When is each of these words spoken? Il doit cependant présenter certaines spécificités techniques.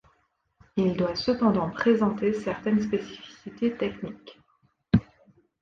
Il 0.77 0.97
doit 0.97 1.15
cependant 1.15 1.69
présenter 1.69 2.33
certaines 2.33 2.81
spécificités 2.81 3.77
techniques. 3.77 4.39